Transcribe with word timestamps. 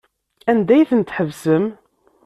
Anda 0.51 0.71
ay 0.75 0.87
ten-tḥebsem? 0.89 1.65